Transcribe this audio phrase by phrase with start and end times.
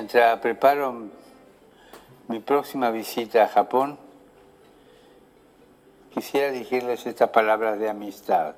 [0.00, 1.10] mientras preparo
[2.28, 3.98] mi próxima visita a Japón,
[6.14, 8.54] quisiera dirigirles estas palabras de amistad.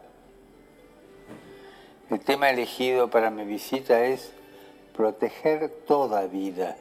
[2.11, 4.33] El tema elegido para mi visita es
[4.97, 6.77] proteger toda vida.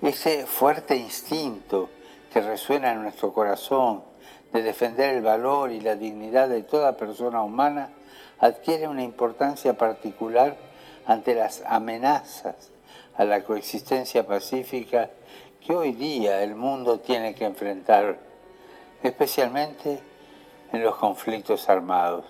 [0.00, 1.90] Ese fuerte instinto
[2.32, 4.04] que resuena en nuestro corazón
[4.52, 7.90] de defender el valor y la dignidad de toda persona humana
[8.38, 10.56] adquiere una importancia particular
[11.04, 12.73] ante las amenazas
[13.16, 15.10] a la coexistencia pacífica
[15.64, 18.18] que hoy día el mundo tiene que enfrentar,
[19.02, 20.00] especialmente
[20.72, 22.24] en los conflictos armados.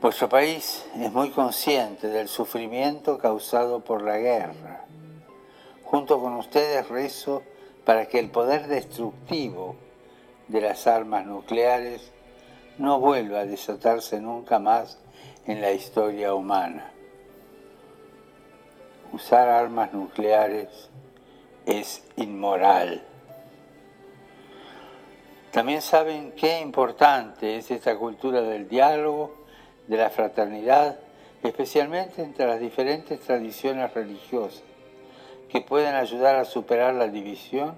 [0.00, 4.84] Vuestro país es muy consciente del sufrimiento causado por la guerra.
[5.84, 7.42] Junto con ustedes rezo
[7.84, 9.76] para que el poder destructivo
[10.48, 12.10] de las armas nucleares
[12.78, 14.98] no vuelva a desatarse nunca más
[15.46, 16.91] en la historia humana.
[19.12, 20.88] Usar armas nucleares
[21.66, 23.02] es inmoral.
[25.50, 29.36] También saben qué importante es esta cultura del diálogo,
[29.86, 30.98] de la fraternidad,
[31.42, 34.62] especialmente entre las diferentes tradiciones religiosas,
[35.50, 37.74] que pueden ayudar a superar la división,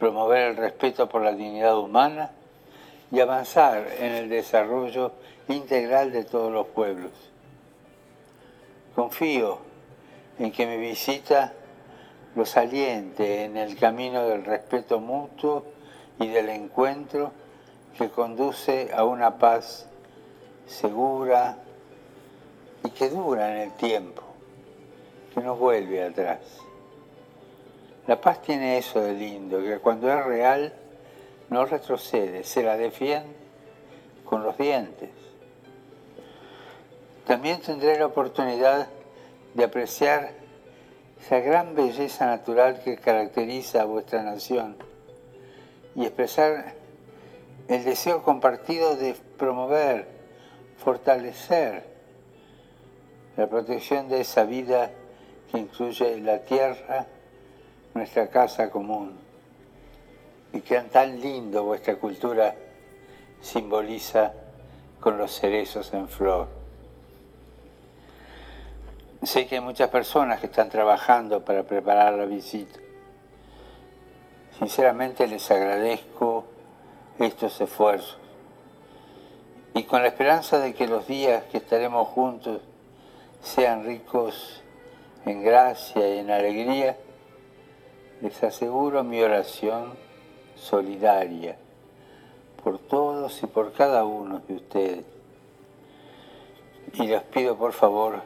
[0.00, 2.32] promover el respeto por la dignidad humana
[3.12, 5.12] y avanzar en el desarrollo
[5.46, 7.12] integral de todos los pueblos.
[8.96, 9.69] Confío
[10.40, 11.52] en que mi visita
[12.34, 15.64] los aliente en el camino del respeto mutuo
[16.18, 17.32] y del encuentro
[17.98, 19.86] que conduce a una paz
[20.66, 21.58] segura
[22.82, 24.22] y que dura en el tiempo,
[25.34, 26.40] que no vuelve atrás.
[28.06, 30.72] La paz tiene eso de lindo, que cuando es real
[31.50, 33.34] no retrocede, se la defiende
[34.24, 35.10] con los dientes.
[37.26, 38.88] También tendré la oportunidad
[39.54, 40.32] de apreciar
[41.20, 44.76] esa gran belleza natural que caracteriza a vuestra nación
[45.94, 46.74] y expresar
[47.68, 50.08] el deseo compartido de promover,
[50.78, 51.84] fortalecer
[53.36, 54.90] la protección de esa vida
[55.50, 57.06] que incluye la tierra,
[57.94, 59.18] nuestra casa común
[60.52, 62.54] y que tan lindo vuestra cultura
[63.40, 64.32] simboliza
[65.00, 66.59] con los cerezos en flor.
[69.22, 72.78] Sé que hay muchas personas que están trabajando para preparar la visita.
[74.58, 76.44] Sinceramente les agradezco
[77.18, 78.18] estos esfuerzos
[79.74, 82.60] y con la esperanza de que los días que estaremos juntos
[83.42, 84.62] sean ricos
[85.24, 86.96] en gracia y en alegría,
[88.20, 89.94] les aseguro mi oración
[90.56, 91.56] solidaria
[92.62, 95.04] por todos y por cada uno de ustedes.
[96.94, 98.22] Y les pido por favor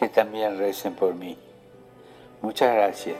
[0.00, 1.36] que también recen por mí.
[2.40, 3.16] Muchas gracias.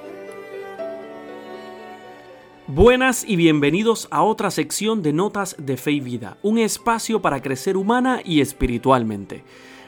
[2.66, 7.42] Buenas y bienvenidos a otra sección de Notas de Fe y Vida, un espacio para
[7.42, 9.44] crecer humana y espiritualmente.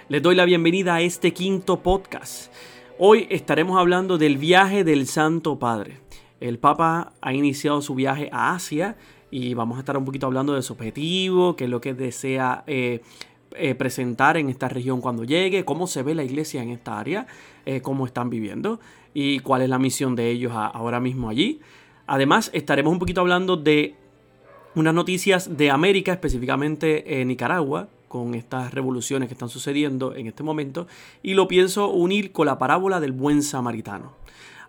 [0.09, 2.53] Les doy la bienvenida a este quinto podcast.
[2.99, 6.01] Hoy estaremos hablando del viaje del Santo Padre.
[6.41, 8.97] El Papa ha iniciado su viaje a Asia
[9.31, 12.65] y vamos a estar un poquito hablando de su objetivo, qué es lo que desea
[12.67, 13.01] eh,
[13.57, 17.27] eh, presentar en esta región cuando llegue, cómo se ve la iglesia en esta área,
[17.67, 18.81] eh, cómo están viviendo
[19.15, 21.61] y cuál es la misión de ellos ahora mismo allí.
[22.07, 23.95] Además, estaremos un poquito hablando de
[24.75, 30.43] unas noticias de América, específicamente en Nicaragua, con estas revoluciones que están sucediendo en este
[30.43, 30.87] momento,
[31.23, 34.22] y lo pienso unir con la parábola del buen samaritano.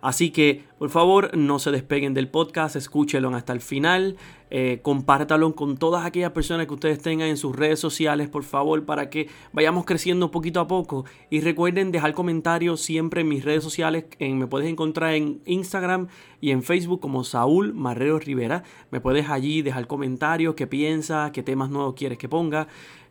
[0.04, 4.18] Así que, por favor, no se despeguen del podcast, escúchenlo hasta el final,
[4.50, 8.84] eh, compártalo con todas aquellas personas que ustedes tengan en sus redes sociales, por favor,
[8.84, 11.06] para que vayamos creciendo poquito a poco.
[11.30, 14.04] Y recuerden dejar comentarios siempre en mis redes sociales.
[14.20, 16.08] me puedes encontrar en Instagram
[16.38, 18.62] y en Facebook como Saúl Marrero Rivera.
[18.90, 22.68] Me puedes allí dejar comentarios, qué piensas, qué temas nuevos quieres que ponga,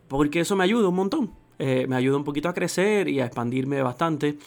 [0.08, 1.32] porque eso me ayuda un montón.
[1.58, 4.38] Eh, me ayuda un poquito a crecer y a expandirme bastante.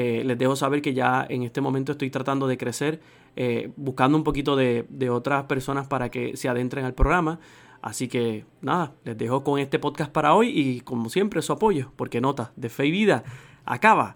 [0.00, 3.00] Eh, les dejo saber que ya en este momento estoy tratando de crecer,
[3.34, 7.40] eh, buscando un poquito de, de, otras personas para que se adentren al programa.
[7.82, 11.90] Así que nada, les dejo con este podcast para hoy y como siempre su apoyo,
[11.96, 13.24] porque nota de fe y vida
[13.64, 14.14] acaba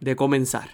[0.00, 0.68] de comenzar.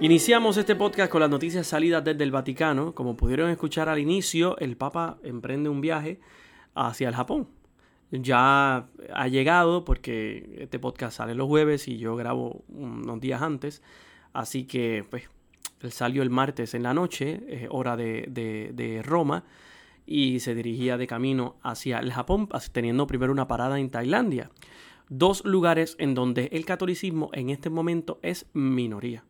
[0.00, 2.92] Iniciamos este podcast con las noticias salidas desde el Vaticano.
[2.92, 6.18] Como pudieron escuchar al inicio, el Papa emprende un viaje
[6.74, 7.46] hacia el Japón
[8.20, 13.82] ya ha llegado porque este podcast sale los jueves y yo grabo unos días antes.
[14.32, 15.28] Así que pues
[15.80, 19.44] él salió el martes en la noche, hora de, Roma.
[20.06, 24.50] y se dirigía de camino hacia el Japón, teniendo primero una parada en Tailandia.
[25.08, 29.24] Dos lugares en donde el catolicismo en este momento es minoría.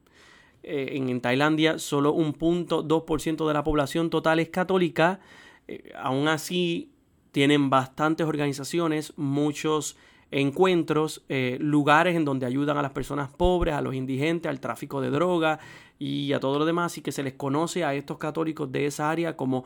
[0.63, 5.21] Eh, en, Tailandia solo un punto 2% de la población total es católica.
[5.69, 6.94] Eh, aún así
[7.35, 9.97] tienen bastantes organizaciones, muchos
[10.31, 15.01] encuentros, eh, lugares en donde ayudan a las personas pobres, a los indigentes, al tráfico
[15.01, 15.59] de droga
[15.99, 19.11] y a todo lo demás, y que se les conoce a estos católicos de esa
[19.11, 19.65] área como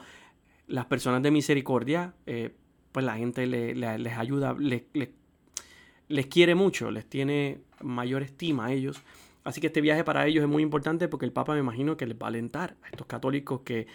[0.67, 2.55] las personas de misericordia, eh,
[2.91, 9.03] pues la gente les ayuda, les, les, quiere mucho, les tiene mayor estima a ellos.
[9.45, 12.07] Así que este viaje para ellos es muy importante porque el Papa me imagino que
[12.07, 13.87] les va a alentar a estos católicos que,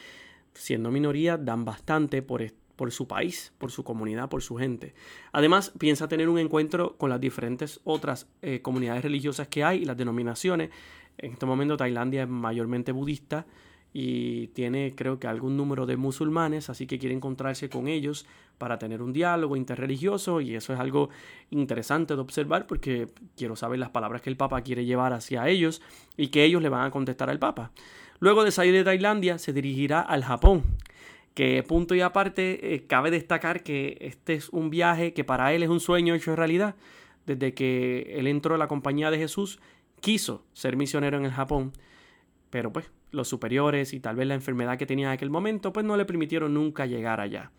[0.53, 2.43] siendo minoría, dan bastante por,
[2.75, 4.93] por su país, por su comunidad, por su gente.
[5.31, 9.85] Además, piensa tener un encuentro con las diferentes otras eh, comunidades religiosas que hay y
[9.85, 10.71] las denominaciones.
[11.17, 13.45] En este momento Tailandia es mayormente budista
[13.93, 18.25] y tiene creo que algún número de musulmanes, así que quiere encontrarse con ellos
[18.57, 21.09] para tener un diálogo interreligioso y eso es algo
[21.51, 25.81] interesante de observar porque quiero saber las palabras que el Papa quiere llevar hacia ellos
[26.17, 27.71] y que ellos le van a contestar al Papa.
[28.19, 30.63] Luego de salir de Tailandia se dirigirá al Japón,
[31.33, 35.63] que punto y aparte eh, cabe destacar que este es un viaje que para él
[35.63, 36.75] es un sueño hecho realidad.
[37.25, 39.59] Desde que él entró a la compañía de Jesús,
[40.01, 41.71] quiso ser misionero en el Japón,
[42.49, 45.85] pero pues los superiores y tal vez la enfermedad que tenía en aquel momento, pues
[45.85, 47.51] no le permitieron nunca llegar allá.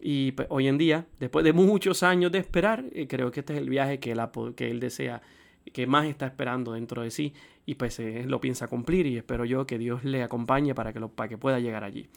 [0.00, 3.52] Y pues, hoy en día, después de muchos años de esperar, eh, creo que este
[3.52, 4.20] es el viaje que él,
[4.56, 5.22] que él desea,
[5.72, 7.32] que más está esperando dentro de sí
[7.64, 11.00] y pues eh, lo piensa cumplir y espero yo que Dios le acompañe para que,
[11.00, 12.08] para que pueda llegar allí.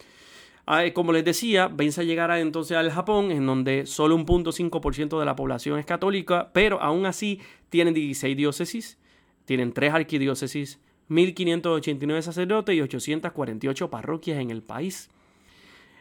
[0.67, 4.25] Ah, eh, como les decía, vence a llegar entonces al Japón, en donde solo un
[4.25, 7.39] 0.5% de la población es católica, pero aún así
[7.69, 8.97] tienen 16 diócesis,
[9.45, 10.79] tienen 3 arquidiócesis,
[11.09, 15.11] 1.589 sacerdotes y 848 parroquias en el país.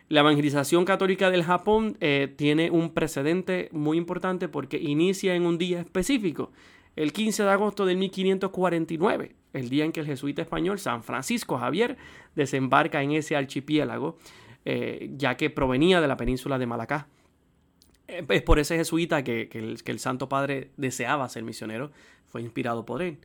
[0.09, 5.59] La evangelización católica del Japón eh, tiene un precedente muy importante porque inicia en un
[5.59, 6.53] día específico,
[6.97, 11.59] el 15 de agosto de 1549, el día en que el jesuita español San Francisco
[11.59, 11.97] Javier
[12.35, 14.19] desembarca en ese archipiélago,
[14.65, 17.07] eh, ya que provenía de la península de Malacá.
[18.09, 21.91] Eh, es por ese jesuita que, el, Santo Padre deseaba ser misionero,
[22.27, 23.19] fue inspirado por él.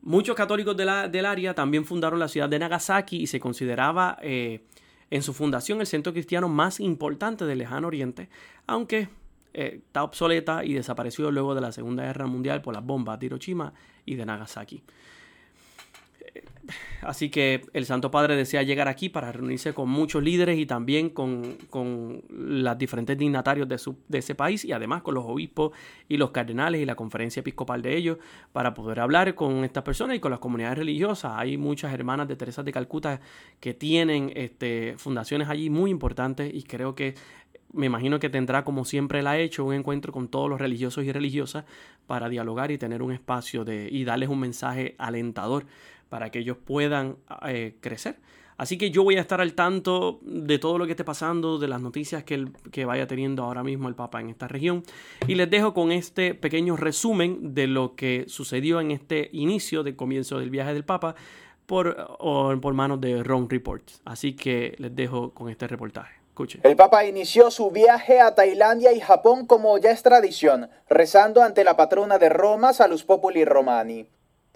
[0.00, 4.64] Muchos católicos del área también fundaron la ciudad de Nagasaki y se consideraba eh,
[5.10, 8.28] en su fundación el centro cristiano más importante del lejano oriente,
[8.66, 9.08] aunque
[9.54, 13.72] está obsoleta y desapareció luego de la Segunda Guerra Mundial por las bombas de Hiroshima
[14.04, 14.82] y de Nagasaki.
[17.02, 21.10] Así que el Santo Padre desea llegar aquí para reunirse con muchos líderes y también
[21.10, 25.72] con, con los diferentes dignatarios de, su, de, ese país y además con los obispos
[26.08, 28.18] y los cardenales y la conferencia episcopal de ellos
[28.52, 31.32] para poder hablar con estas personas y con las comunidades religiosas.
[31.36, 33.20] Hay muchas hermanas de Teresa de Calcuta
[33.60, 37.14] que tienen este, fundaciones allí muy importantes y creo que
[37.74, 41.04] me imagino que tendrá, como siempre la ha hecho, un encuentro con todos los religiosos
[41.04, 41.64] y religiosas
[42.06, 45.66] para dialogar y tener un espacio de, y darles un mensaje alentador
[46.14, 47.16] para que ellos puedan
[47.48, 48.20] eh, crecer.
[48.56, 51.66] Así que yo voy a estar al tanto de todo lo que esté pasando, de
[51.66, 54.84] las noticias que, que vaya teniendo ahora mismo el Papa en esta región.
[55.26, 59.96] Y les dejo con este pequeño resumen de lo que sucedió en este inicio de
[59.96, 61.16] comienzo del viaje del Papa
[61.66, 62.16] por,
[62.60, 63.82] por manos de Ron Report.
[64.04, 66.14] Así que les dejo con este reportaje.
[66.28, 66.60] Escuche.
[66.62, 71.64] El Papa inició su viaje a Tailandia y Japón como ya es tradición, rezando ante
[71.64, 74.06] la patrona de Roma, Salus Populi Romani.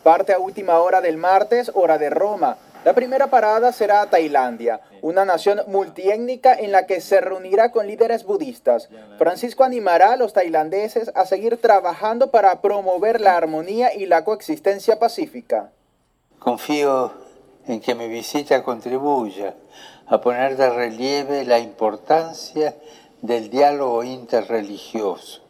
[0.02, 2.56] Parte a última hora del martes, hora de Roma.
[2.84, 8.24] La primera parada será Tailandia, una nación multiétnica en la que se reunirá con líderes
[8.24, 8.88] budistas.
[9.18, 15.00] Francisco animará a los tailandeses a seguir trabajando para promover la armonía y la coexistencia
[15.00, 15.72] pacífica.
[16.38, 17.12] Confío
[17.66, 19.56] en que mi visita contribuya
[20.06, 22.76] a poner de relieve la importancia
[23.20, 25.42] del diálogo interreligioso,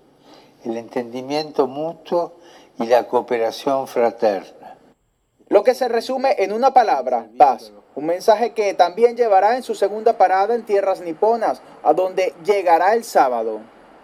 [0.65, 2.38] el entendimiento mutuo
[2.79, 4.77] y la cooperación fraterna.
[5.49, 7.73] Lo que se resume en una palabra, paz.
[7.95, 12.95] Un mensaje que también llevará en su segunda parada en tierras niponas, a donde llegará
[12.95, 13.61] el sábado.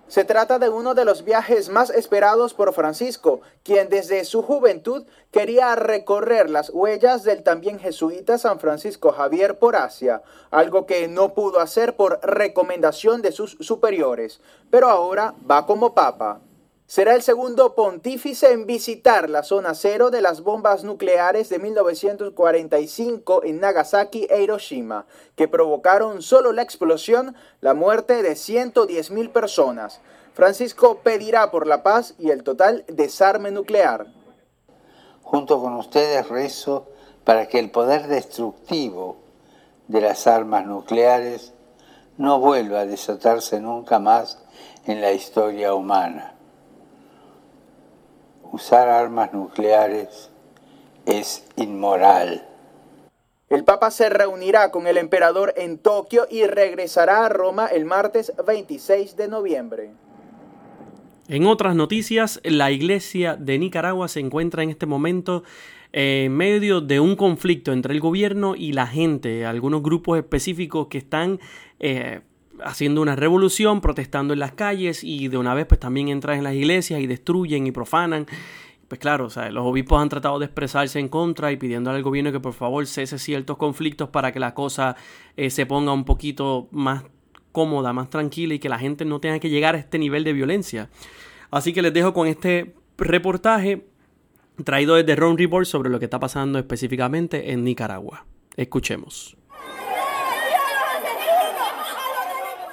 [0.09, 5.07] Se trata de uno de los viajes más esperados por Francisco, quien desde su juventud
[5.31, 11.33] quería recorrer las huellas del también jesuita San Francisco Javier por Asia, algo que no
[11.33, 14.40] pudo hacer por recomendación de sus superiores,
[14.71, 16.40] pero ahora va como papa.
[16.87, 23.43] Será el segundo pontífice en visitar la zona cero de las bombas nucleares de 1945
[23.45, 30.03] en Nagasaki e Hiroshima, que provocaron solo la explosión la muerte de 110.000 personas.
[30.35, 34.07] Francisco pedirá por la paz y el total desarme nuclear.
[35.23, 36.87] Junto con ustedes rezo
[37.25, 39.17] para que el poder destructivo
[39.88, 41.55] de las armas nucleares
[42.19, 44.38] no vuelva a desatarse nunca más
[44.85, 46.34] en la historia humana.
[48.53, 50.31] Usar armas nucleares
[51.07, 52.49] es inmoral.
[53.51, 58.33] El Papa se reunirá con el emperador en Tokio y regresará a Roma el martes
[58.47, 59.91] 26 de noviembre.
[61.29, 65.43] En otras noticias, la iglesia de Nicaragua se encuentra en este momento
[65.93, 70.99] en medio de un conflicto entre el gobierno y la gente, algunos grupos específicos que
[70.99, 71.39] están
[71.79, 72.23] eh,
[72.62, 76.44] haciendo una revolución, protestando en las calles y de una vez pues también entran en
[76.44, 78.26] las iglesias y destruyen y profanan.
[78.88, 82.40] Pues claro, los obispos han tratado de expresarse en contra y pidiendo al gobierno que
[82.40, 84.96] por favor cese ciertos conflictos para que la cosa
[85.37, 87.04] eh, se ponga un poquito más
[87.50, 90.32] cómoda, más tranquila y que la gente no tenga que llegar a este nivel de
[90.32, 90.90] violencia.
[91.50, 93.87] Así que les dejo con este reportaje
[94.62, 98.26] traído desde Ron Report sobre lo que está pasando específicamente en Nicaragua.
[98.56, 99.37] Escuchemos.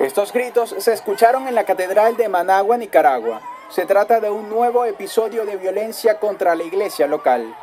[0.01, 3.39] Estos gritos se escucharon en la Catedral de Managua, Nicaragua.
[3.69, 7.55] Se trata de un nuevo episodio de violencia contra la iglesia local.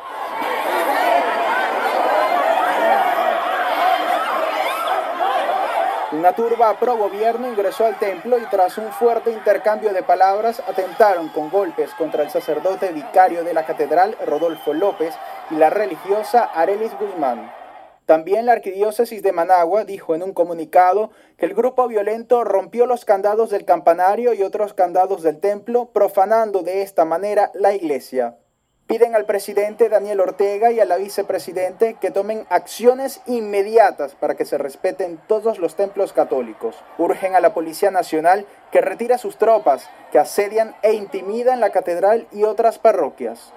[6.13, 11.27] Una turba pro gobierno ingresó al templo y tras un fuerte intercambio de palabras atentaron
[11.27, 15.13] con golpes contra el sacerdote vicario de la catedral Rodolfo López
[15.51, 17.58] y la religiosa Arelis Guzmán.
[18.09, 23.05] También la arquidiócesis de Managua dijo en un comunicado que el grupo violento rompió los
[23.05, 28.35] candados del campanario y otros candados del templo, profanando de esta manera la iglesia.
[28.87, 34.45] Piden al presidente Daniel Ortega y a la vicepresidente que tomen acciones inmediatas para que
[34.45, 36.75] se respeten todos los templos católicos.
[36.97, 41.69] Urgen a la Policía Nacional que retire a sus tropas que asedian e intimidan la
[41.69, 43.53] catedral y otras parroquias.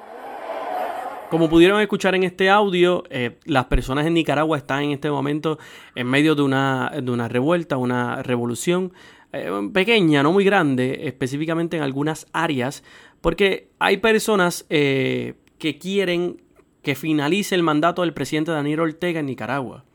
[1.32, 5.58] Como pudieron escuchar en este audio, eh, las personas en Nicaragua están en este momento
[5.94, 8.92] en medio de una, de una revuelta, una revolución
[9.32, 12.84] eh, pequeña, no muy grande, específicamente en algunas áreas,
[13.22, 16.42] porque hay personas eh, que quieren
[16.82, 19.86] que finalice el mandato del presidente Daniel Ortega en Nicaragua.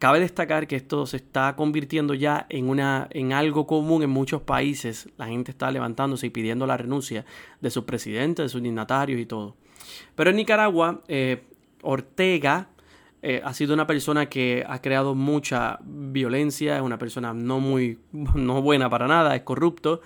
[0.00, 4.42] Cabe destacar que esto se está convirtiendo ya en, una, en algo común en muchos
[4.42, 5.08] países.
[5.16, 7.24] La gente está levantándose y pidiendo la renuncia
[7.60, 9.54] de sus presidentes, de sus dignatarios y todo.
[10.14, 11.42] Pero en Nicaragua, eh,
[11.82, 12.68] Ortega
[13.22, 17.98] eh, ha sido una persona que ha creado mucha violencia, es una persona no muy
[18.12, 20.00] no buena para nada, es corrupto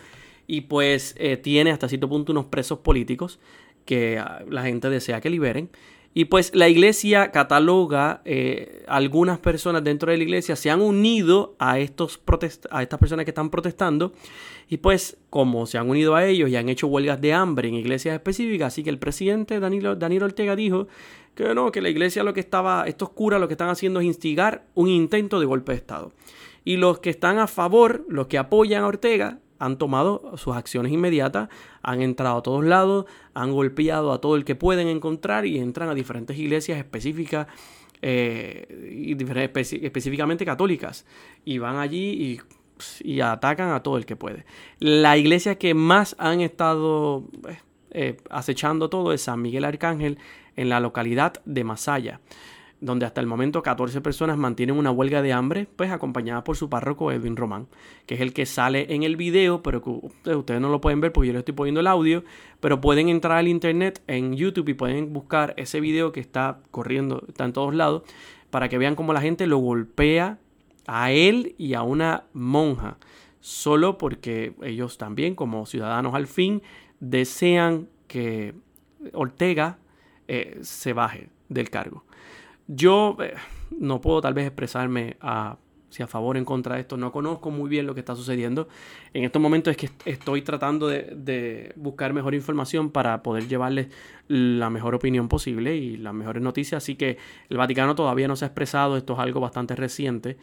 [0.46, 3.38] y pues eh, tiene hasta cierto punto unos presos políticos
[3.84, 5.70] que ah, la gente desea que liberen.
[6.14, 11.54] Y pues la iglesia cataloga, eh, algunas personas dentro de la iglesia se han unido
[11.58, 12.20] a, estos
[12.70, 14.12] a estas personas que están protestando.
[14.68, 17.74] Y pues como se han unido a ellos y han hecho huelgas de hambre en
[17.74, 20.86] iglesias específicas, así que el presidente Danilo, Danilo Ortega dijo
[21.34, 24.06] que no, que la iglesia lo que estaba, estos curas lo que están haciendo es
[24.06, 26.12] instigar un intento de golpe de Estado.
[26.64, 30.90] Y los que están a favor, los que apoyan a Ortega, han tomado sus acciones
[30.92, 31.48] inmediatas,
[31.82, 35.88] han entrado a todos lados, han golpeado a todo el que pueden encontrar y entran
[35.88, 37.46] a diferentes iglesias específicas
[38.02, 39.16] eh, y
[39.86, 41.06] específicamente católicas
[41.44, 42.40] y van allí
[43.04, 44.44] y, atacan a todo el que puede.
[44.80, 47.58] La iglesia que más han estado eh,
[47.92, 50.18] eh, acechando todo es San Miguel Arcángel
[50.56, 52.20] en la localidad de Masaya
[52.82, 56.68] donde hasta el momento 14 personas mantienen una huelga de hambre, pues acompañada por su
[56.68, 57.68] párroco Edwin Román,
[58.06, 59.90] que es el que sale en el video, pero que
[60.34, 62.24] ustedes no lo pueden ver porque yo le estoy poniendo el audio,
[62.58, 67.24] pero pueden entrar al internet en YouTube y pueden buscar ese video que está corriendo,
[67.28, 68.02] está en todos lados,
[68.50, 70.38] para que vean cómo la gente lo golpea
[70.88, 72.98] a él y a una monja,
[73.38, 76.62] solo porque ellos también, como ciudadanos al fin,
[76.98, 78.54] desean que
[79.12, 79.78] Ortega
[80.26, 82.04] eh, se baje del cargo.
[82.74, 83.34] Yo eh,
[83.78, 85.58] no puedo tal vez expresarme a,
[85.90, 86.96] si a favor o en contra de esto.
[86.96, 88.66] No conozco muy bien lo que está sucediendo.
[89.12, 93.88] En estos momentos es que estoy tratando de, buscar mejor información para poder llevarles
[94.26, 96.82] la mejor opinión posible y las mejores noticias.
[96.82, 97.18] Así que
[97.50, 98.96] el Vaticano todavía no se ha expresado.
[98.96, 100.38] Esto es algo bastante reciente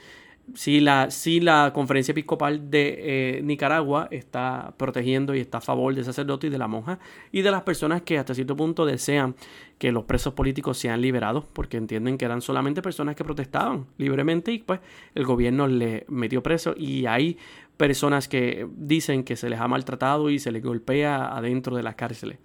[0.56, 2.96] si la, si la conferencia episcopal de
[3.38, 7.00] eh, Nicaragua está protegiendo y está a favor del sacerdote y de la monja
[7.32, 9.36] y de las personas que hasta cierto punto desean
[9.78, 14.52] que los presos políticos sean liberados porque entienden que eran solamente personas que protestaban libremente
[14.52, 14.80] y pues
[15.16, 17.38] el gobierno le metió preso y hay
[17.78, 21.96] personas que dicen que se les ha maltratado y se les golpea adentro de las
[21.96, 22.38] cárceles.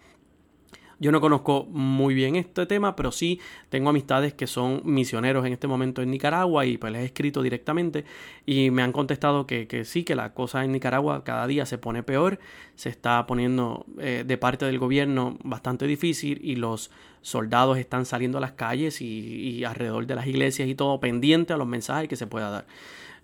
[1.00, 5.52] Yo no conozco muy bien este tema, pero sí tengo amistades que son misioneros en
[5.52, 8.04] este momento en Nicaragua y pues les he escrito directamente
[8.46, 12.02] y me han contestado que, sí, que la cosa en Nicaragua cada día se pone
[12.02, 12.38] peor,
[12.76, 16.90] se está poniendo eh, de parte del gobierno bastante difícil y los
[17.22, 21.56] soldados están saliendo a las calles y, alrededor de las iglesias y todo pendiente a
[21.56, 22.66] los mensajes que se pueda dar.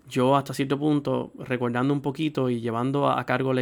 [0.09, 3.53] yo hasta cierto punto, recordando un poquito y llevando a, cargo,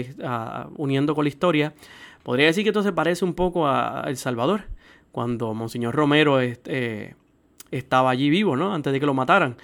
[0.77, 1.73] uniendo con la historia,
[2.23, 4.63] podría decir que esto se parece un poco a El Salvador,
[5.11, 7.15] cuando Monseñor Romero eh,
[7.71, 8.73] estaba allí vivo, ¿no?
[8.73, 9.57] Antes de que lo mataran.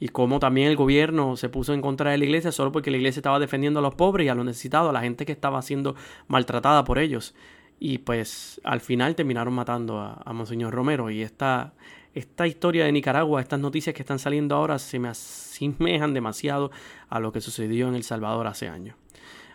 [0.00, 2.96] Y cómo también el gobierno se puso en contra de la iglesia solo porque la
[2.96, 5.62] iglesia estaba defendiendo a los pobres y a los necesitados, a la gente que estaba
[5.62, 5.94] siendo
[6.26, 7.34] maltratada por ellos.
[7.78, 11.10] Y pues al final terminaron matando a, Monseñor Romero.
[11.10, 11.74] Y esta,
[12.14, 16.72] esta historia de Nicaragua, estas noticias que están saliendo ahora, se me asemejan demasiado
[17.08, 18.96] a lo que sucedió en El Salvador hace años.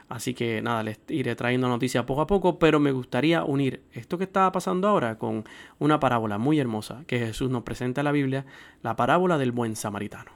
[0.09, 4.17] Así que nada, les iré trayendo noticias poco a poco, pero me gustaría unir esto
[4.17, 5.43] que está pasando ahora con
[5.79, 8.45] una parábola muy hermosa que Jesús nos presenta en la Biblia,
[8.83, 10.31] la parábola del buen samaritano.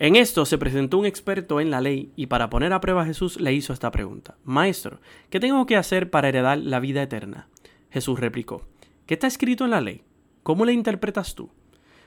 [0.00, 3.06] En esto se presentó un experto en la ley y para poner a prueba a
[3.06, 4.36] Jesús le hizo esta pregunta.
[4.42, 4.98] Maestro,
[5.30, 7.48] ¿qué tengo que hacer para heredar la vida eterna?
[7.90, 8.62] Jesús replicó,
[9.06, 10.02] ¿qué está escrito en la ley?
[10.42, 11.50] ¿Cómo la interpretas tú?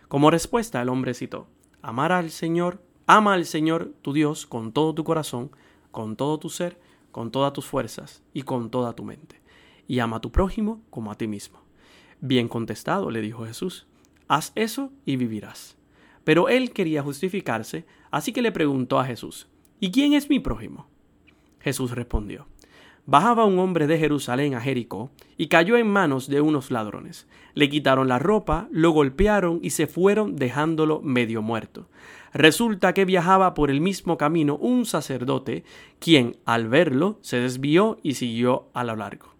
[0.09, 1.47] Como respuesta el hombre citó,
[1.81, 5.51] amar al Señor, ama al Señor tu Dios con todo tu corazón,
[5.91, 6.77] con todo tu ser,
[7.11, 9.41] con todas tus fuerzas y con toda tu mente,
[9.87, 11.59] y ama a tu prójimo como a ti mismo.
[12.19, 13.87] Bien contestado, le dijo Jesús,
[14.27, 15.77] haz eso y vivirás.
[16.23, 19.47] Pero él quería justificarse, así que le preguntó a Jesús,
[19.79, 20.87] ¿y quién es mi prójimo?
[21.59, 22.47] Jesús respondió,
[23.09, 27.25] Bajaba un hombre de Jerusalén a Jericó y cayó en manos de unos ladrones.
[27.53, 31.87] Le quitaron la ropa, lo golpearon y se fueron dejándolo medio muerto.
[32.38, 35.63] Resulta que viajaba por el mismo camino un sacerdote,
[35.98, 39.34] quien al verlo se desvió y siguió a lo largo.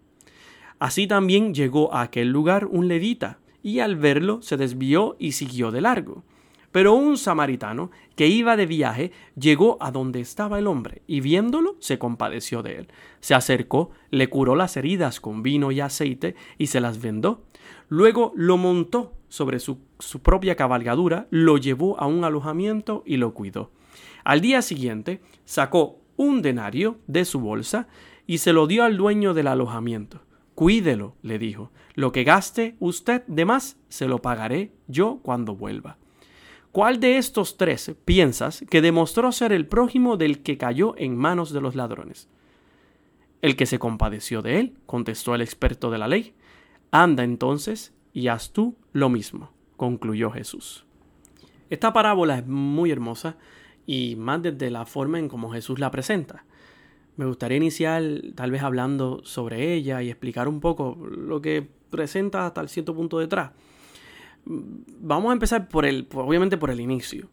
[0.80, 5.70] Así también llegó a aquel lugar un levita, y al verlo se desvió y siguió
[5.70, 6.24] de largo.
[6.72, 11.76] Pero un samaritano que iba de viaje llegó a donde estaba el hombre y viéndolo
[11.78, 12.88] se compadeció de él.
[13.20, 17.44] Se acercó, le curó las heridas con vino y aceite y se las vendó.
[17.88, 23.34] Luego lo montó sobre su, su propia cabalgadura, lo llevó a un alojamiento y lo
[23.34, 23.70] cuidó.
[24.24, 27.88] Al día siguiente sacó un denario de su bolsa
[28.26, 30.20] y se lo dio al dueño del alojamiento.
[30.54, 31.70] Cuídelo, le dijo.
[31.94, 35.96] Lo que gaste usted de más, se lo pagaré yo cuando vuelva.
[36.72, 41.52] ¿Cuál de estos tres piensas que demostró ser el prójimo del que cayó en manos
[41.52, 42.28] de los ladrones?
[43.40, 46.34] El que se compadeció de él, contestó el experto de la ley.
[46.90, 50.84] Anda entonces y haz tú lo mismo, concluyó Jesús.
[51.70, 53.36] Esta parábola es muy hermosa
[53.86, 56.44] y más desde la forma en cómo Jesús la presenta.
[57.16, 58.02] Me gustaría iniciar
[58.34, 62.92] tal vez hablando sobre ella y explicar un poco lo que presenta hasta el cierto
[62.92, 63.52] punto detrás.
[64.44, 67.28] Vamos a empezar por el, obviamente por el inicio.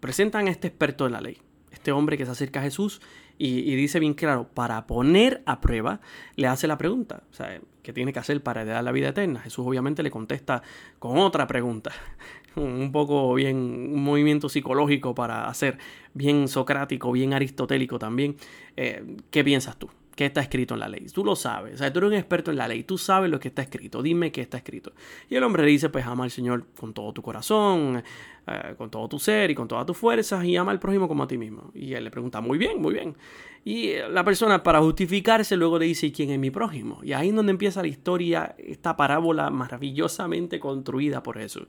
[0.00, 1.38] Presentan a este experto de la ley,
[1.70, 3.00] este hombre que se acerca a Jesús
[3.38, 6.00] y, dice bien claro, para poner a prueba,
[6.36, 9.40] le hace la pregunta, o sea, ¿qué tiene que hacer para heredar la vida eterna?
[9.40, 10.62] Jesús obviamente le contesta
[10.98, 11.92] con otra pregunta,
[12.56, 15.78] un poco bien, un movimiento psicológico para hacer,
[16.12, 18.36] bien socrático, bien aristotélico también.
[18.76, 19.90] Eh, ¿Qué piensas tú?
[20.14, 21.06] qué está escrito en la ley.
[21.12, 21.74] Tú lo sabes.
[21.74, 22.84] O sea, tú eres un experto en la ley.
[22.84, 24.02] Tú sabes lo que está escrito.
[24.02, 24.92] Dime qué está escrito.
[25.28, 28.02] Y el hombre dice, pues ama al Señor con todo tu corazón,
[28.46, 31.22] eh, con todo tu ser y con todas tus fuerzas y ama al prójimo como
[31.22, 31.70] a ti mismo.
[31.74, 33.16] Y él le pregunta, muy bien, muy bien.
[33.64, 37.00] Y eh, la persona para justificarse luego le dice, ¿quién es mi prójimo?
[37.02, 41.66] Y ahí es donde empieza la historia, esta parábola maravillosamente construida por Jesús.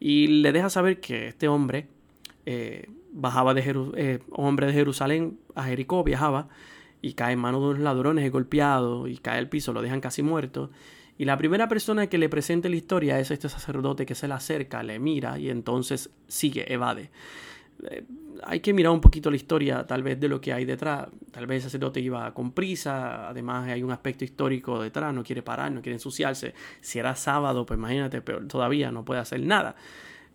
[0.00, 1.86] Y le deja saber que este hombre
[2.44, 6.48] eh, bajaba de hombre de Jerusalén a Jericó, viajaba
[7.02, 10.00] y cae en manos de unos ladrones, es golpeado y cae al piso, lo dejan
[10.00, 10.70] casi muerto.
[11.20, 14.32] Y la primera persona que le presenta la historia es este sacerdote que se le
[14.32, 17.10] acerca, le mira y entonces sigue, evade.
[17.90, 18.04] Eh,
[18.42, 21.08] hay que mirar un poquito la historia tal vez de lo que hay detrás.
[21.30, 25.42] Tal vez el sacerdote iba con prisa, además hay un aspecto histórico detrás, no quiere
[25.42, 26.54] parar, no quiere ensuciarse.
[26.80, 29.76] Si era sábado, pues imagínate, pero todavía no puede hacer nada.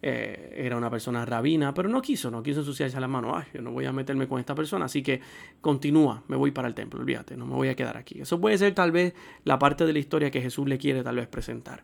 [0.02, 3.36] Eh, era una persona rabina, pero no quiso, no quiso ensuciarse la mano.
[3.36, 5.20] Ay, yo no voy a meterme con esta persona, así que
[5.62, 8.22] continúa, me voy para el templo, olvídate, no me voy a quedar aquí.
[8.22, 9.14] Eso puede ser tal vez
[9.46, 11.84] la parte de la historia que Jesús le quiere tal vez presentar.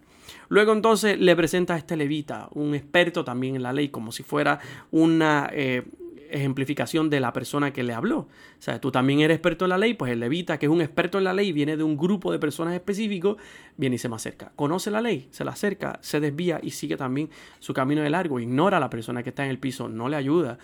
[0.50, 4.24] Luego entonces le presenta a este levita, un experto también en la ley, como si
[4.24, 4.60] fuera
[4.92, 5.84] una eh,
[6.32, 8.20] ejemplificación de la persona que le habló.
[8.20, 8.28] O
[8.60, 11.18] sea, tú también eres experto en la ley, pues el levita, que es un experto
[11.18, 13.38] en la ley, viene de un grupo de personas específicos,
[13.78, 14.52] viene y se me acerca.
[14.56, 18.40] Conoce la ley, se la acerca, se desvía y sigue también su camino de largo.
[18.40, 20.58] Ignora a la persona que está en el piso, no le ayuda.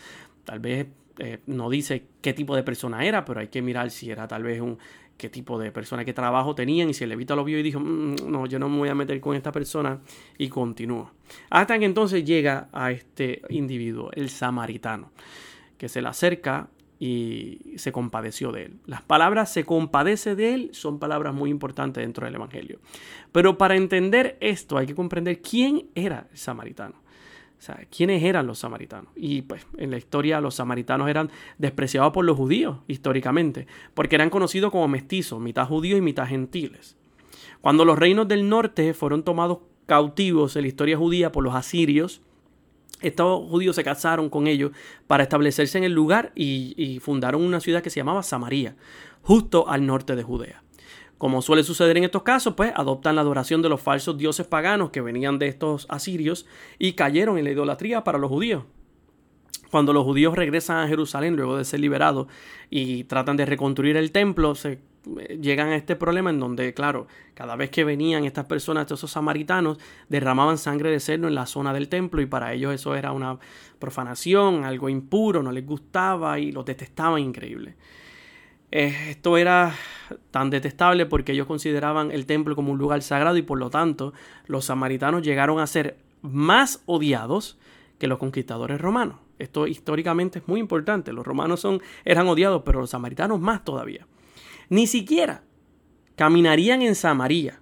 [0.45, 0.88] Tal vez
[1.19, 4.43] eh, no dice qué tipo de persona era, pero hay que mirar si era tal
[4.43, 4.77] vez un
[5.17, 7.80] qué tipo de persona, qué trabajo tenían y si el levita lo vio y dijo,
[7.80, 9.99] mm, no, yo no me voy a meter con esta persona
[10.38, 11.12] y continúa.
[11.49, 15.12] Hasta que entonces llega a este individuo, el samaritano
[15.78, 18.80] que se le acerca y se compadeció de él.
[18.86, 22.80] Las palabras se compadece de él son palabras muy importantes dentro del Evangelio.
[23.32, 26.96] Pero para entender esto hay que comprender quién era el samaritano.
[27.58, 29.12] O sea, ¿quiénes eran los samaritanos?
[29.16, 34.30] Y pues en la historia los samaritanos eran despreciados por los judíos, históricamente, porque eran
[34.30, 36.98] conocidos como mestizos, mitad judíos y mitad gentiles.
[37.62, 42.22] Cuando los reinos del norte fueron tomados cautivos en la historia judía por los asirios,
[43.01, 44.71] estos judíos se casaron con ellos
[45.07, 48.75] para establecerse en el lugar y, y fundaron una ciudad que se llamaba Samaria,
[49.21, 50.63] justo al norte de Judea.
[51.17, 54.91] Como suele suceder en estos casos, pues adoptan la adoración de los falsos dioses paganos
[54.91, 56.45] que venían de estos asirios
[56.77, 58.65] y cayeron en la idolatría para los judíos.
[59.71, 62.27] Cuando los judíos regresan a Jerusalén luego de ser liberados
[62.69, 64.80] y tratan de reconstruir el templo, se
[65.19, 69.12] eh, llegan a este problema en donde, claro, cada vez que venían estas personas, esos
[69.12, 69.77] samaritanos,
[70.10, 73.38] derramaban sangre de cerdo en la zona del templo y para ellos eso era una
[73.80, 77.75] profanación, algo impuro, no les gustaba y los detestaban increíble.
[78.71, 79.73] Eh, esto era
[80.32, 84.13] tan detestable porque ellos consideraban el templo como un lugar sagrado y por lo tanto
[84.45, 87.58] los samaritanos llegaron a ser más odiados
[87.97, 89.27] que los conquistadores romanos.
[89.39, 91.13] Esto históricamente es muy importante.
[91.13, 94.08] Los romanos son, eran odiados, pero los samaritanos más todavía.
[94.69, 95.43] Ni siquiera
[96.15, 97.62] caminarían en Samaria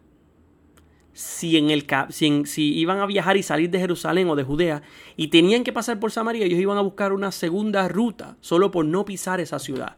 [1.13, 4.81] si, en el, si, iban a viajar y salir de Jerusalén o de Judea
[5.15, 8.85] y tenían que pasar por Samaria, ellos iban a buscar una segunda ruta solo por
[8.85, 9.97] no pisar esa ciudad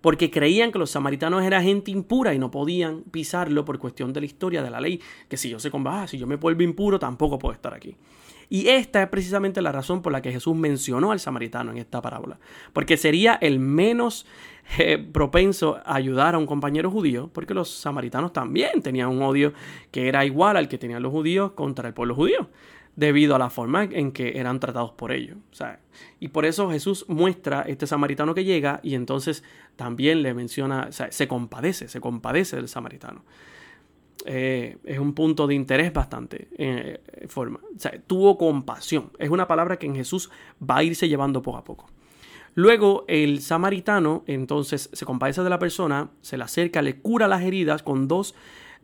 [0.00, 4.20] porque creían que los samaritanos eran gente impura y no podían pisarlo por cuestión de
[4.20, 6.98] la historia de la ley, que si yo se combaja, si yo me vuelvo impuro,
[6.98, 7.96] tampoco puedo estar aquí.
[8.52, 12.02] Y esta es precisamente la razón por la que Jesús mencionó al samaritano en esta
[12.02, 12.40] parábola,
[12.72, 14.26] porque sería el menos
[14.76, 19.52] eh, propenso a ayudar a un compañero judío, porque los samaritanos también tenían un odio
[19.92, 22.50] que era igual al que tenían los judíos contra el pueblo judío
[22.96, 25.38] debido a la forma en que eran tratados por ellos.
[26.18, 29.44] y por eso Jesús muestra este samaritano que llega y entonces
[29.76, 33.22] también le menciona, se compadece, se compadece del samaritano.
[34.26, 37.60] Eh, es un punto de interés bastante eh, forma.
[38.06, 39.10] tuvo compasión.
[39.18, 40.30] Es una palabra que en Jesús
[40.62, 41.86] va a irse llevando poco a poco.
[42.54, 47.42] Luego el samaritano entonces se compadece de la persona, se le acerca, le cura las
[47.42, 48.34] heridas con dos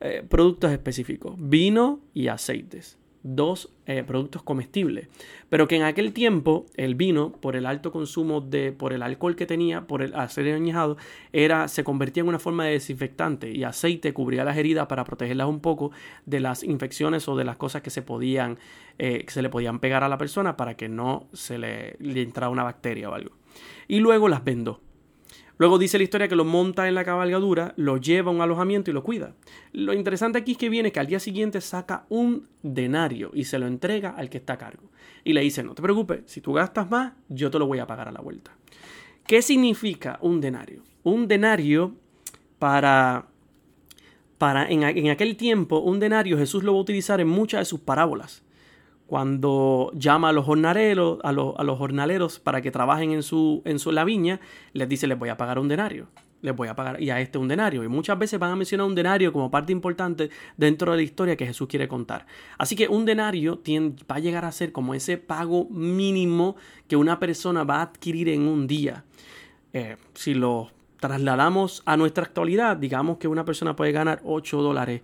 [0.00, 2.98] eh, productos específicos, vino y aceites
[3.34, 5.08] dos eh, productos comestibles.
[5.48, 9.36] Pero que en aquel tiempo el vino, por el alto consumo de, por el alcohol
[9.36, 10.96] que tenía, por el ser añejado,
[11.32, 15.48] era, se convertía en una forma de desinfectante y aceite cubría las heridas para protegerlas
[15.48, 15.90] un poco
[16.24, 18.58] de las infecciones o de las cosas que se podían,
[18.98, 22.22] eh, que se le podían pegar a la persona para que no se le, le
[22.22, 23.32] entrara una bacteria o algo.
[23.88, 24.80] Y luego las vendó.
[25.58, 28.90] Luego dice la historia que lo monta en la cabalgadura, lo lleva a un alojamiento
[28.90, 29.34] y lo cuida.
[29.72, 33.58] Lo interesante aquí es que viene que al día siguiente saca un denario y se
[33.58, 34.90] lo entrega al que está a cargo.
[35.24, 37.86] Y le dice, no te preocupes, si tú gastas más, yo te lo voy a
[37.86, 38.52] pagar a la vuelta.
[39.26, 40.82] ¿Qué significa un denario?
[41.02, 41.94] Un denario
[42.58, 43.28] para...
[44.38, 47.64] Para en, en aquel tiempo, un denario Jesús lo va a utilizar en muchas de
[47.64, 48.45] sus parábolas
[49.06, 53.62] cuando llama a los jornaleros, a los, a los jornaleros para que trabajen en su,
[53.64, 54.40] en su la viña,
[54.72, 56.08] les dice, les voy a pagar un denario.
[56.42, 57.82] Les voy a pagar, y a este un denario.
[57.82, 61.36] Y muchas veces van a mencionar un denario como parte importante dentro de la historia
[61.36, 62.26] que Jesús quiere contar.
[62.58, 63.60] Así que un denario
[64.10, 66.56] va a llegar a ser como ese pago mínimo
[66.88, 69.04] que una persona va a adquirir en un día.
[69.72, 75.02] Eh, si lo trasladamos a nuestra actualidad, digamos que una persona puede ganar 8 dólares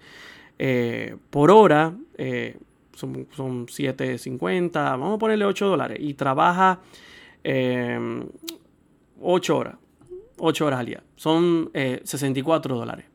[0.59, 1.95] eh, por hora.
[2.19, 2.57] Eh,
[2.94, 6.81] son, son 7.50, vamos a ponerle 8 dólares, y trabaja
[7.44, 8.28] 8 em,
[9.50, 9.76] horas,
[10.38, 13.07] 8 horas al día, son 64 eh, dólares.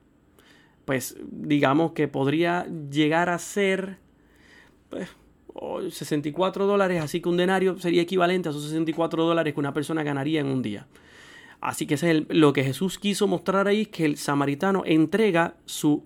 [0.86, 3.98] Pues digamos que podría llegar a ser
[5.90, 9.74] 64 pues, dólares, así que un denario sería equivalente a esos 64 dólares que una
[9.74, 10.88] persona ganaría en un día.
[11.60, 16.06] Así que es lo que Jesús quiso mostrar ahí, que el samaritano entrega su,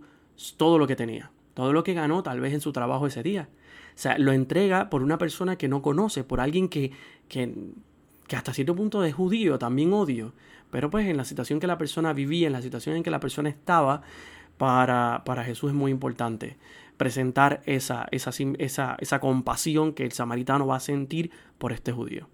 [0.57, 3.49] todo lo que tenía, todo lo que ganó tal vez en su trabajo ese día.
[3.95, 6.91] Sea, lo entrega por una persona que no conoce, por alguien que,
[7.27, 7.53] que,
[8.35, 10.33] hasta cierto punto es judío, también odio.
[10.69, 13.19] Pero pues en la situación que la persona vivía, en la situación en que la
[13.19, 14.01] persona estaba,
[14.57, 16.57] para, para Jesús es muy importante
[16.97, 22.27] presentar esa, esa, esa, esa compasión que el samaritano va a sentir por este judío.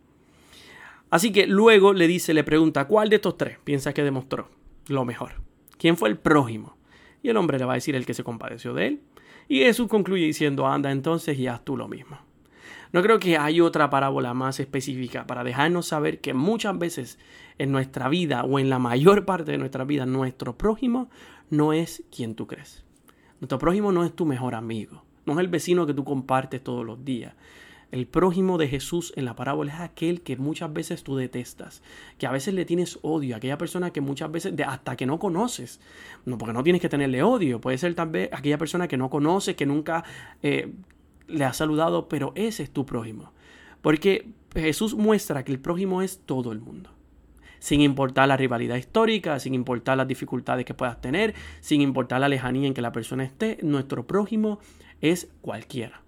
[1.09, 4.49] Así que luego le dice, le pregunta, ¿cuál de estos tres piensa que demostró
[4.87, 5.35] lo mejor?
[5.77, 6.75] ¿Quién fue el prójimo?
[7.23, 9.01] Y el hombre le va a decir el que se compadeció de él.
[9.47, 12.17] Y Jesús concluye diciendo, anda entonces y haz tú lo mismo.
[12.93, 17.19] No creo que hay otra parábola más específica para dejarnos saber que muchas veces
[17.57, 21.09] en nuestra vida o en la mayor parte de nuestra vida nuestro prójimo
[21.49, 22.85] no es quien tú crees.
[23.39, 26.85] Nuestro prójimo no es tu mejor amigo, no es el vecino que tú compartes todos
[26.85, 27.33] los días.
[27.89, 31.81] El prójimo de Jesús en la parábola es aquel que muchas veces tú detestas,
[32.17, 35.79] que a veces le tienes odio, aquella persona que muchas veces, hasta que no conoces,
[36.25, 39.09] no porque no tienes que tenerle odio, puede ser tal vez aquella persona que no
[39.09, 40.03] conoces, que nunca
[40.43, 40.73] eh,
[41.27, 43.31] le has saludado, pero ese es tu prójimo.
[43.81, 46.89] Porque Jesús muestra que el prójimo es todo el mundo.
[47.59, 52.27] Sin importar la rivalidad histórica, sin importar las dificultades que puedas tener, sin importar la
[52.27, 54.59] lejanía en que la persona esté, nuestro prójimo
[54.99, 56.01] es cualquiera.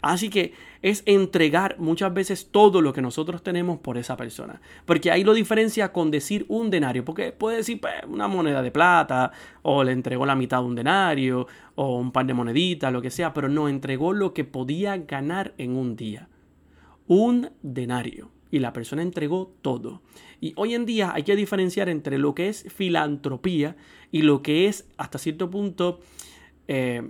[0.00, 4.60] Así que es entregar muchas veces todo lo que nosotros tenemos por esa persona.
[4.84, 7.04] Porque ahí lo diferencia con decir un denario.
[7.04, 9.32] Porque puede decir pues, una moneda de plata,
[9.62, 13.10] o le entregó la mitad de un denario, o un par de moneditas, lo que
[13.10, 13.32] sea.
[13.34, 16.28] Pero no entregó lo que podía ganar en un día.
[17.06, 18.30] Un denario.
[18.50, 20.02] Y la persona entregó todo.
[20.40, 23.76] Y hoy en día hay que diferenciar entre lo que es filantropía
[24.10, 26.00] y lo que es, hasta cierto punto,
[26.68, 27.02] eh,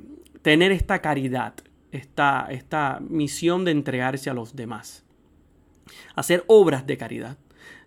[0.42, 1.54] tener esta caridad
[1.92, 5.04] esta, esta misión de entregarse a los demás.
[6.14, 7.38] Hacer obras de caridad.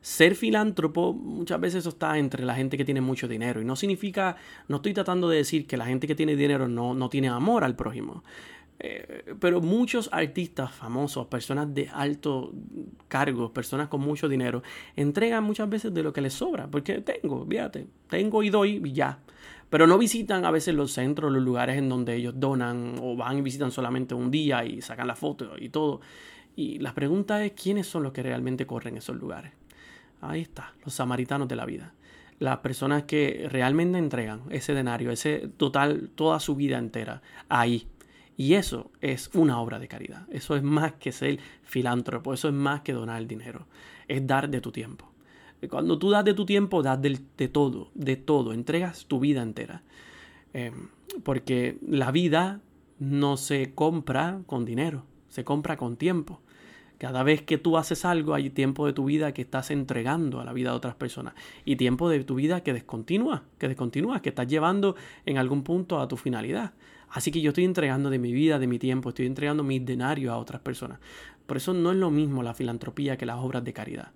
[0.02, 3.76] Ser filántropo muchas veces eso está entre la gente que tiene mucho dinero y no
[3.76, 4.36] significa,
[4.68, 7.64] no estoy tratando de decir que la gente que tiene dinero no, no tiene amor
[7.64, 8.24] al prójimo.
[8.84, 12.52] Eh, pero muchos artistas famosos, personas de alto
[13.08, 14.64] cargo, personas con mucho dinero,
[14.96, 18.92] entregan muchas veces de lo que les sobra, porque tengo, fíjate, tengo y doy y
[18.92, 19.20] ya.
[19.72, 23.38] Pero no visitan a veces los centros, los lugares en donde ellos donan o van
[23.38, 26.02] y visitan solamente un día y sacan la foto y todo.
[26.58, 29.54] Y la pregunta es quiénes son los que realmente corren esos lugares.
[30.20, 31.94] Ahí está, los samaritanos de la vida.
[32.38, 37.88] Las personas que realmente entregan ese denario, ese total, toda su vida entera, ahí.
[38.36, 40.28] Y eso es una obra de caridad.
[40.32, 43.68] Eso es más que ser filántropo, eso es más que donar el dinero.
[44.10, 45.11] Es dar de tu tiempo.
[45.70, 49.84] Cuando tú das de tu tiempo, das de, todo, de todo, entregas tu vida entera.
[50.54, 50.90] Em,
[51.24, 52.62] porque la vida
[53.00, 56.42] no se compra con dinero, se compra con tiempo.
[56.98, 60.46] Cada vez que tú haces algo, hay tiempo de tu vida que estás entregando a
[60.46, 61.34] la vida de otras personas
[61.66, 64.96] y tiempo de tu vida que descontinúa, que descontinúa, que estás llevando
[65.26, 66.74] en algún punto a tu finalidad.
[67.10, 70.32] Así que yo estoy entregando de mi vida, de mi tiempo, estoy entregando mis denarios
[70.32, 71.00] a otras personas.
[71.48, 74.12] Por eso no es lo mismo la filantropía que las obras de caridad.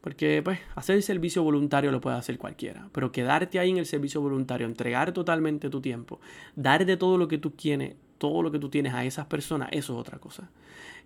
[0.00, 3.86] Porque pues hacer el servicio voluntario lo puede hacer cualquiera, pero quedarte ahí en el
[3.86, 6.20] servicio voluntario, entregar totalmente tu tiempo,
[6.56, 9.68] dar de todo lo que tú tienes, todo lo que tú tienes a esas personas,
[9.72, 10.50] eso es otra cosa.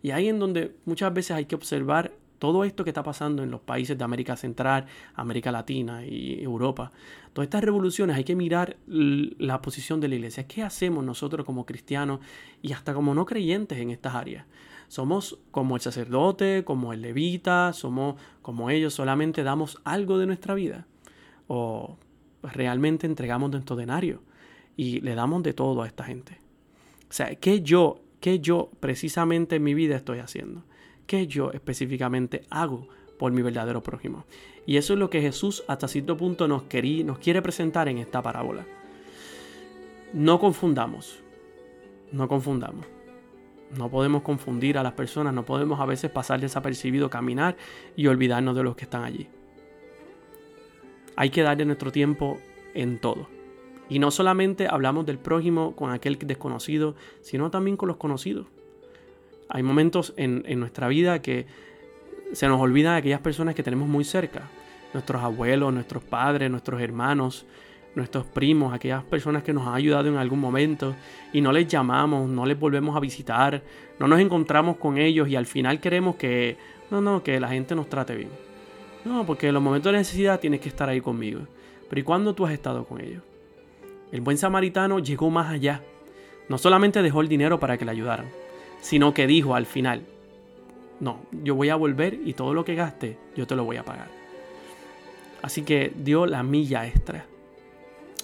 [0.02, 3.50] Y ahí en donde muchas veces hay que observar todo esto que está pasando en
[3.50, 6.92] los países de América Central, América Latina y Europa,
[7.33, 10.46] todas estas revoluciones, hay que mirar la posición de la iglesia.
[10.46, 12.20] ¿Qué hacemos nosotros como cristianos
[12.61, 14.44] y hasta como no creyentes en estas áreas?
[14.88, 20.55] Somos como el sacerdote, como el levita, somos como ellos, solamente damos algo de nuestra
[20.55, 20.87] vida.
[21.47, 21.99] O
[22.42, 24.23] realmente entregamos nuestro denario
[24.77, 26.38] y le damos de todo a esta gente.
[27.09, 30.64] O sea, ¿qué yo, qué yo precisamente en mi vida estoy haciendo?
[31.07, 34.25] ¿Qué yo específicamente hago por mi verdadero prójimo?
[34.66, 36.64] Y eso es lo que Jesús hasta cierto punto nos,
[37.05, 38.66] nos quiere presentar en esta parábola.
[40.12, 41.20] No confundamos,
[42.12, 42.93] no confundamos.
[43.77, 47.57] No podemos confundir a las personas, no podemos a veces pasar desapercibido, caminar
[47.96, 49.29] y olvidarnos de los que están allí.
[51.16, 52.38] Hay que darle nuestro tiempo
[52.74, 53.29] en todo.
[53.88, 58.46] Y no solamente hablamos del prójimo con aquel desconocido, sino también con los conocidos.
[59.48, 61.46] Hay momentos en, en nuestra vida que
[62.33, 64.48] se nos olvidan aquellas personas que tenemos muy cerca.
[64.92, 67.46] Nuestros abuelos, nuestros padres, nuestros hermanos,
[67.94, 70.94] nuestros primos, aquellas personas que nos han ayudado en algún momento
[71.33, 73.62] y no les llamamos, no les volvemos a visitar,
[73.98, 76.57] no nos encontramos con ellos y al final queremos que,
[76.90, 78.30] no, no, que la gente nos trate bien.
[79.04, 81.42] No, porque en los momentos de necesidad tienes que estar ahí conmigo.
[81.88, 83.22] Pero ¿y cuándo tú has estado con ellos?
[84.11, 85.83] El buen samaritano llegó más allá.
[86.48, 88.26] No solamente dejó el dinero para que le ayudaran,
[88.80, 90.02] sino que dijo al final,
[91.00, 93.85] no, yo voy a volver y todo lo que gaste, yo te lo voy a
[93.85, 94.09] pagar.
[95.42, 97.26] Así que dio la milla extra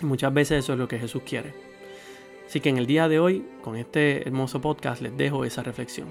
[0.02, 1.52] Muchas veces eso es lo que Jesús quiere.
[2.46, 6.08] Así que en el día de hoy, con este hermoso podcast, les dejo esa reflexión.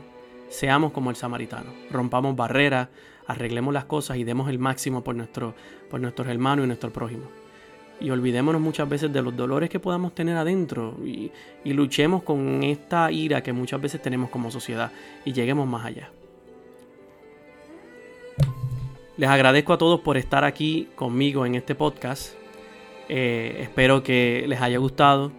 [0.47, 2.89] Seamos como el samaritano, rompamos barreras,
[3.27, 5.53] arreglemos las cosas y demos el máximo por, nuestro,
[5.89, 7.25] por nuestros hermanos y nuestro prójimo.
[7.99, 11.31] Y olvidémonos muchas veces de los dolores que podamos tener adentro y,
[11.63, 14.91] y luchemos con esta ira que muchas veces tenemos como sociedad
[15.25, 16.09] y lleguemos más allá.
[19.17, 22.39] Les agradezco a todos por estar aquí conmigo en este podcast.
[23.09, 25.31] Eh, espero que les haya gustado.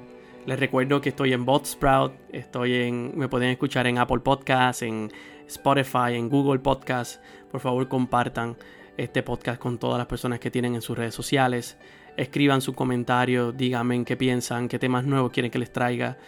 [0.45, 5.13] Les recuerdo que estoy en Botsprout, estoy en, me pueden escuchar en Apple Podcasts, en
[5.47, 7.21] Spotify, en Google Podcasts.
[7.51, 8.57] Por favor, compartan
[8.97, 11.79] este podcast con todas las personas que tienen en sus redes sociales.
[12.17, 16.19] Escriban sus comentarios, díganme qué piensan, qué temas nuevos quieren que les traiga.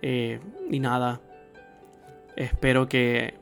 [0.00, 0.38] Eh,
[0.70, 1.20] y nada,
[2.36, 3.34] espero que,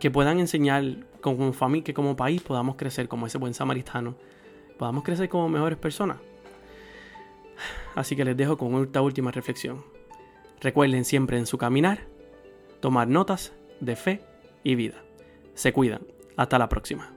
[0.00, 0.84] que puedan enseñar
[1.20, 4.14] como familia, que como país podamos crecer como ese buen samaritano,
[4.78, 6.18] podamos crecer como mejores personas.
[7.96, 9.82] Así que les dejo con esta última reflexión.
[10.60, 12.06] Recuerden siempre en su caminar
[12.80, 14.20] tomar notas de fe
[14.62, 15.02] y vida.
[15.54, 16.02] Se cuidan.
[16.36, 17.15] Hasta la próxima.